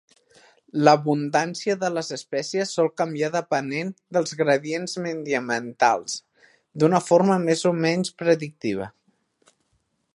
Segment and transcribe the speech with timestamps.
[0.83, 6.17] L"abundància de les espècies sol canviar depenent dels gradients mediambientals
[6.85, 8.89] d"una forma més o menys predictiva.